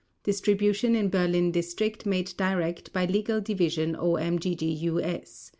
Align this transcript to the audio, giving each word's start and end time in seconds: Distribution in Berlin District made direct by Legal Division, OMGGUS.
Distribution 0.23 0.95
in 0.95 1.09
Berlin 1.09 1.51
District 1.51 2.07
made 2.07 2.35
direct 2.35 2.91
by 2.91 3.05
Legal 3.05 3.39
Division, 3.39 3.95
OMGGUS. 3.95 5.49